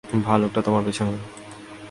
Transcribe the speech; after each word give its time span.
ভালুকটা 0.25 0.59
তোমার 0.61 0.83
পেছনে। 0.85 1.13